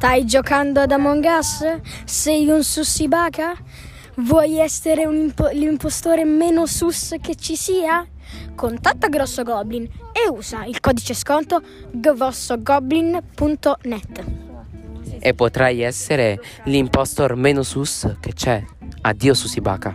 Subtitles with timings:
[0.00, 1.62] Stai giocando ad Among Us?
[2.06, 3.52] Sei un sussibaca?
[4.14, 8.08] Vuoi essere un impo- l'impostore meno sus che ci sia?
[8.54, 11.60] Contatta Grosso Goblin e usa il codice sconto
[11.90, 14.24] grossogoblin.net.
[15.18, 18.64] E potrai essere l'impostor meno sus che c'è.
[19.02, 19.94] Addio Susibaka.